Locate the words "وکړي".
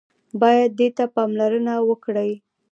1.89-2.31